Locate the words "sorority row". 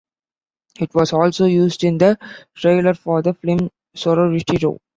3.93-4.79